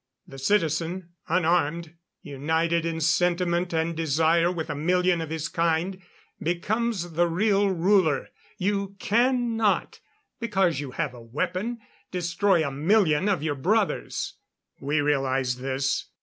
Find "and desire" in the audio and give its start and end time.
3.71-4.51